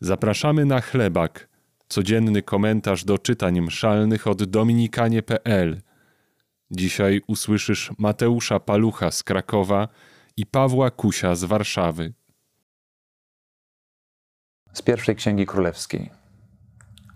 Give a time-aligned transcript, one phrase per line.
[0.00, 1.48] Zapraszamy na chlebak,
[1.88, 5.80] codzienny komentarz do czytań mszalnych od dominikanie.pl.
[6.70, 9.88] Dzisiaj usłyszysz Mateusza Palucha z Krakowa
[10.36, 12.12] i Pawła Kusia z Warszawy.
[14.72, 16.10] Z pierwszej księgi królewskiej.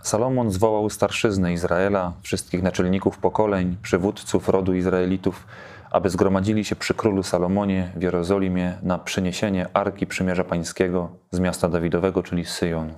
[0.02, 5.46] Salomon zwołał starszyznę Izraela, wszystkich naczelników pokoleń, przywódców rodu Izraelitów,
[5.92, 11.68] aby zgromadzili się przy królu Salomonie w Jerozolimie na przyniesienie Arki Przymierza Pańskiego z miasta
[11.68, 12.94] Dawidowego, czyli Syjonu.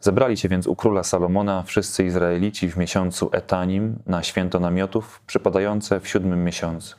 [0.00, 6.00] Zebrali się więc u króla Salomona wszyscy Izraelici w miesiącu Etanim na święto namiotów przypadające
[6.00, 6.96] w siódmym miesiącu.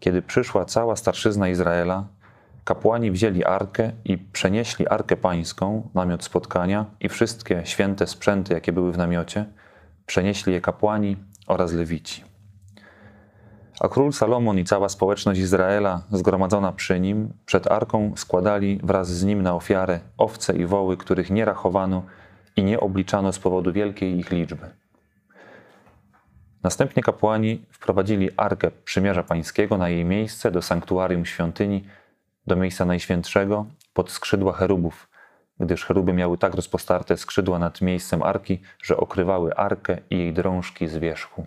[0.00, 2.04] Kiedy przyszła cała starszyzna Izraela,
[2.64, 8.92] kapłani wzięli arkę i przenieśli arkę pańską, namiot spotkania i wszystkie święte sprzęty, jakie były
[8.92, 9.46] w namiocie,
[10.06, 11.16] przenieśli je kapłani
[11.46, 12.35] oraz lewici.
[13.80, 19.24] A król Salomon i cała społeczność Izraela, zgromadzona przy nim, przed arką składali wraz z
[19.24, 22.02] nim na ofiarę owce i woły, których nie rachowano
[22.56, 24.70] i nie obliczano z powodu wielkiej ich liczby.
[26.62, 31.84] Następnie kapłani wprowadzili arkę przymierza pańskiego na jej miejsce do sanktuarium świątyni,
[32.46, 35.08] do miejsca najświętszego, pod skrzydła cherubów,
[35.60, 40.88] gdyż cheruby miały tak rozpostarte skrzydła nad miejscem arki, że okrywały arkę i jej drążki
[40.88, 41.46] z wierzchu.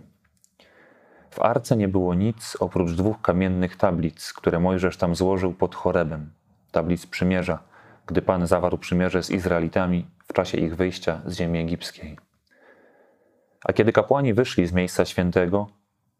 [1.30, 6.30] W arce nie było nic oprócz dwóch kamiennych tablic, które Mojżesz tam złożył pod chorebem,
[6.72, 7.58] tablic przymierza,
[8.06, 12.18] gdy Pan zawarł przymierze z Izraelitami w czasie ich wyjścia z ziemi egipskiej.
[13.64, 15.66] A kiedy kapłani wyszli z miejsca świętego,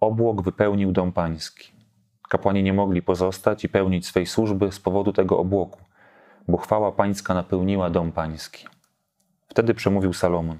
[0.01, 1.73] obłok wypełnił dom pański.
[2.29, 5.81] Kapłani nie mogli pozostać i pełnić swej służby z powodu tego obłoku,
[6.49, 8.67] bo chwała pańska napełniła dom pański.
[9.49, 10.59] Wtedy przemówił Salomon.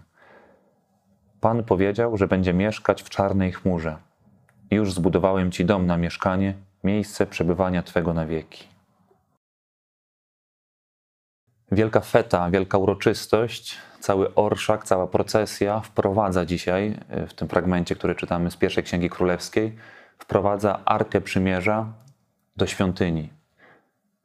[1.41, 3.97] Pan powiedział, że będzie mieszkać w czarnej chmurze–
[4.71, 6.55] już zbudowałem Ci dom na mieszkanie,
[6.85, 8.65] miejsce przebywania Twego na wieki.
[11.73, 18.15] Wielka feta, wielka uroczystość, cały orszak, cała procesja wprowadza dzisiaj, e, w tym fragmencie, który
[18.15, 19.77] czytamy z pierwszej Księgi Królewskiej,
[20.19, 21.87] wprowadza Arkę Przymierza
[22.57, 23.31] do świątyni.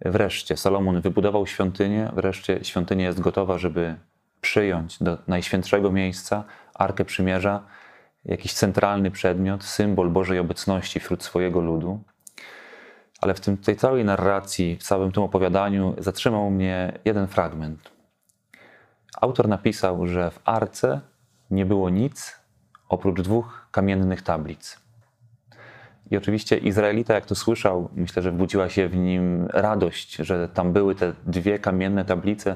[0.02, 3.96] Wreszcie Salomon wybudował świątynię, wreszcie świątynia jest gotowa, żeby
[4.42, 6.44] przyjąć do najświętszego miejsca
[6.74, 7.64] Arkę Przymierza,
[8.26, 12.00] jakiś centralny przedmiot, symbol Bożej obecności wśród swojego ludu.
[13.22, 17.92] Ale w tym, tej całej narracji, w całym tym opowiadaniu zatrzymał mnie jeden fragment.
[19.22, 21.02] Autor napisał, że w arce
[21.52, 22.40] nie było nic
[22.90, 24.86] oprócz dwóch kamiennych tablic.
[26.12, 30.74] I oczywiście Izraelita, jak to słyszał, myślę, że wbudziła się w nim radość, że tam
[30.74, 32.56] były te dwie kamienne tablice,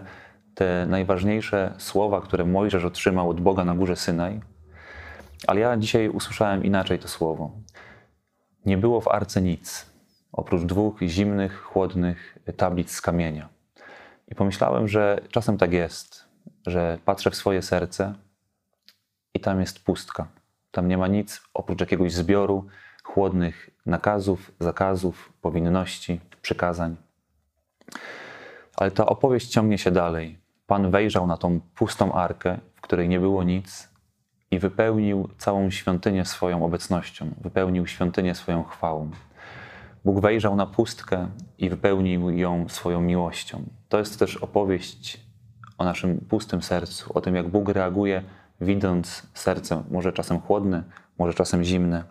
[0.55, 4.41] te najważniejsze słowa, które Mojżesz otrzymał od Boga na górze Synaj.
[5.47, 7.51] Ale ja dzisiaj usłyszałem inaczej to słowo.
[8.65, 9.85] Nie było w arce nic,
[10.31, 13.49] oprócz dwóch zimnych, chłodnych tablic z kamienia.
[14.27, 16.25] I pomyślałem, że czasem tak jest,
[16.67, 18.13] że patrzę w swoje serce
[19.33, 20.27] i tam jest pustka.
[20.71, 22.67] Tam nie ma nic oprócz jakiegoś zbioru
[23.03, 26.95] chłodnych nakazów, zakazów, powinności, przykazań.
[28.75, 30.39] Ale ta opowieść ciągnie się dalej.
[30.67, 33.88] Pan wejrzał na tą pustą arkę, w której nie było nic,
[34.51, 39.11] i wypełnił całą świątynię swoją obecnością, wypełnił świątynię swoją chwałą.
[40.05, 41.27] Bóg wejrzał na pustkę
[41.57, 43.63] i wypełnił ją swoją miłością.
[43.89, 45.21] To jest też opowieść
[45.77, 48.23] o naszym pustym sercu, o tym, jak Bóg reaguje,
[48.61, 50.83] widząc serce, może czasem chłodne,
[51.17, 52.03] może czasem zimne.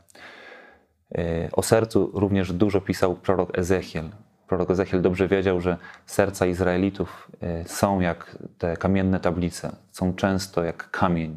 [1.15, 4.11] E, o sercu również dużo pisał prorok Ezechiel.
[4.49, 10.65] Prorok Ezechiel dobrze wiedział, że serca Izraelitów e, są jak te kamienne tablice, są często
[10.65, 11.37] jak kamień.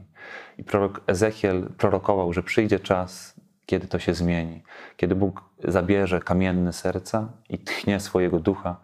[0.61, 3.35] I prorok Ezechiel prorokował, że przyjdzie czas,
[3.65, 4.63] kiedy to się zmieni,
[4.97, 8.77] kiedy Bóg zabierze kamienne serca i tchnie swojego ducha,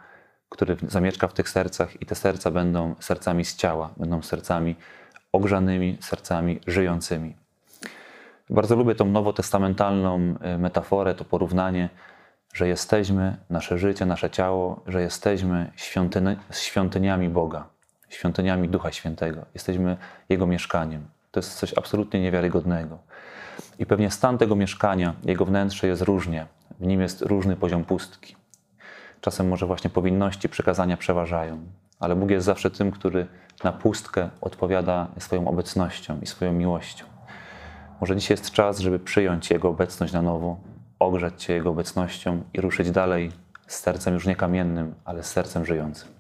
[0.49, 4.75] który zamieszka w tych sercach, i te serca będą sercami z ciała, będą sercami
[5.31, 7.35] ogrzanymi, sercami żyjącymi.
[8.49, 11.89] Bardzo lubię tą nowotestamentalną e, metaforę, to porównanie,
[12.53, 17.67] że jesteśmy, nasze życie, nasze ciało, że jesteśmy świątyni, świątyniami Boga,
[18.09, 19.45] świątyniami Ducha Świętego.
[19.53, 19.97] Jesteśmy
[20.29, 21.16] Jego mieszkaniem.
[21.38, 22.98] To jest coś absolutnie niewiarygodnego.
[23.80, 26.45] I pewnie stan tego mieszkania, jego wnętrze jest różnie.
[26.80, 28.36] W nim jest różny poziom pustki.
[29.22, 31.60] Czasem może właśnie powinności, przekazania przeważają,
[32.00, 33.28] ale Bóg jest zawsze tym, który
[33.63, 37.06] na pustkę odpowiada swoją obecnością i swoją miłością.
[38.01, 40.57] Może dzisiaj jest czas, żeby przyjąć Jego obecność na nowo,
[41.00, 43.31] ogrzać się Jego obecnością i ruszyć dalej
[43.68, 46.16] z sercem już nie kamiennym, ale z sercem żyjącym.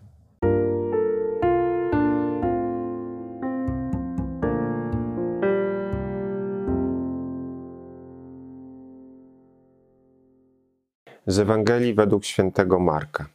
[11.37, 13.25] Z Ewangelii według świętego Marka.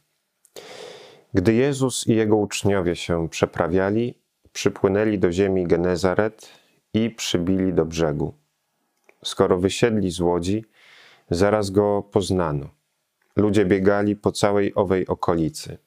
[1.33, 4.19] Gdy Jezus i jego uczniowie się przeprawiali,
[4.53, 6.49] przypłynęli do ziemi Genezaret
[6.93, 8.33] i przybili do brzegu.
[9.23, 10.65] Skoro wysiedli z łodzi,
[11.29, 12.69] zaraz go poznano.
[13.35, 15.77] Ludzie biegali po całej owej okolicy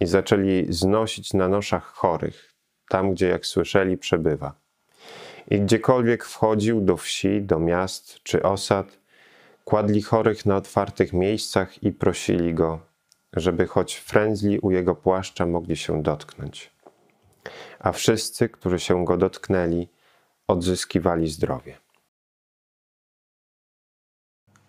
[0.00, 2.54] i zaczęli znosić na noszach chorych,
[2.88, 4.54] tam gdzie, jak słyszeli, przebywa.
[5.50, 8.99] I gdziekolwiek wchodził do wsi, do miast czy osad,
[9.70, 12.80] kładli chorych na otwartych miejscach i prosili go,
[13.32, 16.70] żeby choć frędzli u jego płaszcza mogli się dotknąć.
[17.78, 19.88] A wszyscy, którzy się go dotknęli,
[20.46, 21.76] odzyskiwali zdrowie.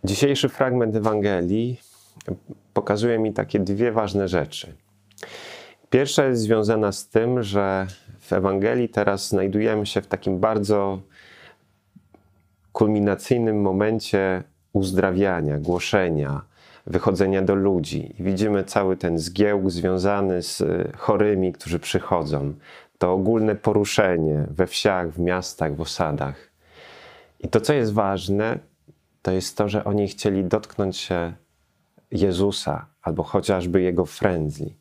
[0.03, 1.81] Dzisiejszy fragment Ewangelii
[2.74, 4.75] pokazuje mi takie dwie ważne rzeczy.
[5.89, 7.88] Pierwsza jest związana z tym, że
[8.19, 11.01] w Ewangelii teraz znajdujemy się w takim bardzo
[12.71, 16.42] kulminacyjnym momencie uzdrawiania, głoszenia,
[16.88, 18.16] wychodzenia do ludzi.
[18.20, 20.64] I widzimy cały ten zgiełk związany z
[20.98, 22.54] chorymi, którzy przychodzą.
[22.98, 26.52] To ogólne poruszenie we wsiach, w miastach, w osadach.
[27.40, 28.60] I to, co jest ważne,
[29.22, 31.34] to jest to, że oni chcieli dotknąć się
[32.12, 34.78] Jezusa albo chociażby Jego frędzli.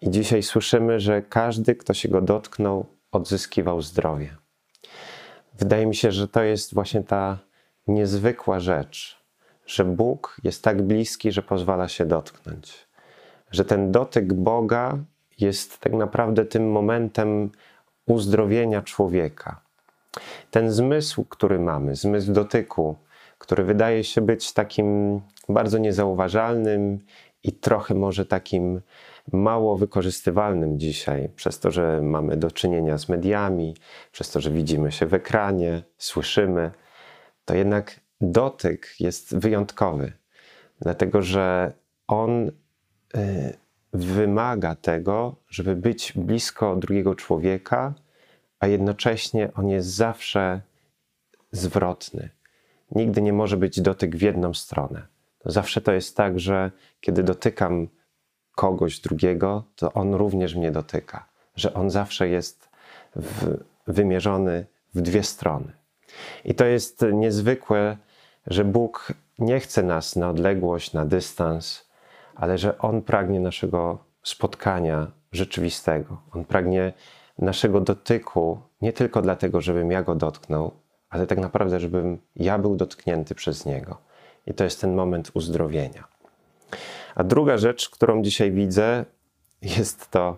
[0.00, 4.36] I dzisiaj słyszymy, że każdy, kto się go dotknął, odzyskiwał zdrowie.
[5.58, 7.38] Wydaje mi się, że to jest właśnie ta
[7.88, 9.22] niezwykła rzecz,
[9.66, 12.88] że Bóg jest tak bliski, że pozwala się dotknąć.
[13.50, 14.98] Że ten dotyk Boga
[15.38, 17.50] jest tak naprawdę tym momentem
[18.06, 19.60] uzdrowienia człowieka.
[20.50, 22.96] Ten zmysł, który mamy, zmysł dotyku,
[23.38, 26.98] który wydaje się być takim bardzo niezauważalnym
[27.42, 28.80] i trochę może takim
[29.32, 33.74] mało wykorzystywalnym dzisiaj, przez to, że mamy do czynienia z mediami,
[34.12, 36.70] przez to, że widzimy się w ekranie, słyszymy,
[37.48, 40.12] to jednak dotyk jest wyjątkowy,
[40.80, 41.72] dlatego że
[42.06, 42.52] on y,
[43.92, 47.94] wymaga tego, żeby być blisko drugiego człowieka,
[48.60, 50.60] a jednocześnie on jest zawsze
[51.52, 52.30] zwrotny.
[52.90, 55.06] Nigdy nie może być dotyk w jedną stronę.
[55.44, 56.70] Zawsze to jest tak, że
[57.00, 57.88] kiedy dotykam
[58.52, 62.68] kogoś drugiego, to on również mnie dotyka, że on zawsze jest
[63.16, 63.56] w,
[63.86, 65.78] wymierzony w dwie strony.
[66.44, 67.96] I to jest niezwykłe,
[68.46, 71.88] że Bóg nie chce nas na odległość, na dystans,
[72.34, 76.22] ale że On pragnie naszego spotkania rzeczywistego.
[76.34, 76.92] On pragnie
[77.38, 80.70] naszego dotyku nie tylko dlatego, żebym ja go dotknął,
[81.10, 83.98] ale tak naprawdę, żebym ja był dotknięty przez Niego.
[84.46, 86.04] I to jest ten moment uzdrowienia.
[87.14, 89.04] A druga rzecz, którą dzisiaj widzę,
[89.62, 90.36] jest to,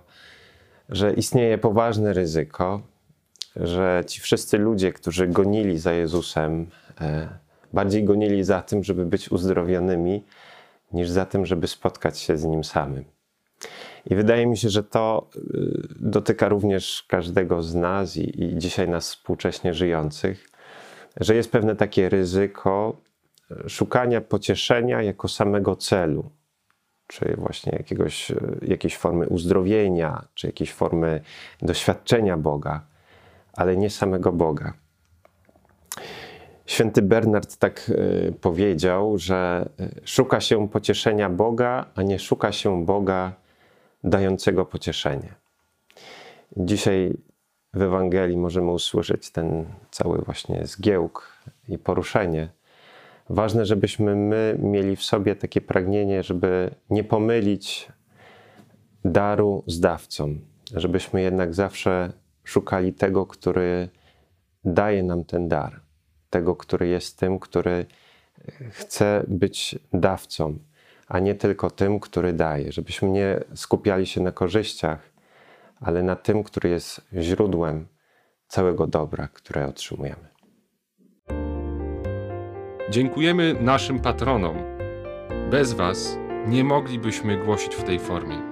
[0.88, 2.80] że istnieje poważne ryzyko,
[3.56, 6.66] że ci wszyscy ludzie, którzy gonili za Jezusem,
[7.00, 7.28] e,
[7.72, 10.24] bardziej gonili za tym, żeby być uzdrowionymi,
[10.92, 13.04] niż za tym, żeby spotkać się z Nim samym.
[14.06, 15.40] I wydaje mi się, że to e,
[16.00, 20.48] dotyka również każdego z nas i, i dzisiaj nas współcześnie żyjących,
[21.20, 22.96] że jest pewne takie ryzyko
[23.68, 26.30] szukania pocieszenia jako samego celu,
[27.06, 31.20] czy właśnie jakiegoś, e, jakiejś formy uzdrowienia, czy jakiejś formy
[31.62, 32.86] doświadczenia Boga,
[33.52, 34.72] ale nie samego Boga.
[36.66, 37.90] Święty Bernard tak
[38.28, 43.32] e, powiedział, że e, szuka się pocieszenia Boga, a nie szuka się Boga
[44.04, 45.34] dającego pocieszenie.
[46.56, 47.16] Dzisiaj
[47.74, 51.32] w Ewangelii możemy usłyszeć ten cały właśnie zgiełk
[51.68, 52.48] i poruszenie
[53.30, 57.88] ważne, żebyśmy my mieli w sobie takie pragnienie, żeby nie pomylić
[59.04, 60.38] daru z dawcą,
[60.74, 62.12] żebyśmy jednak zawsze
[62.50, 63.88] szukali tego, który
[64.64, 65.80] daje nam ten dar,
[66.30, 67.86] tego, który jest tym, który
[68.70, 70.58] chce być dawcą,
[71.06, 75.10] a nie tylko tym, który daje, żebyśmy nie skupiali się na korzyściach,
[75.80, 77.86] ale na tym, który jest źródłem
[78.48, 80.28] całego dobra, które otrzymujemy.
[82.90, 84.56] Dziękujemy naszym patronom.
[85.50, 88.49] Bez Was nie moglibyśmy głosić w tej formie.